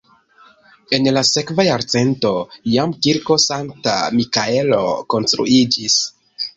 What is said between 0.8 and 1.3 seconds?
En la